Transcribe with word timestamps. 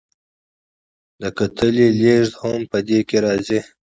د 1.21 1.23
کتلې 1.37 1.87
لیږد 1.99 2.33
هم 2.41 2.59
په 2.71 2.77
دې 2.87 2.99
کې 3.07 3.17
راځي. 3.25 3.59